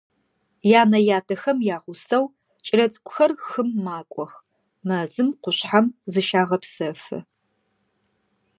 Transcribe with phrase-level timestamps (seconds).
[0.81, 2.23] Янэ-ятэхэм ягъусэу
[2.65, 4.33] кӏэлэцӏыкӏухэр хым макӏох,
[4.87, 7.17] мэзым, къушъхьэм зыщагъэпсэфы.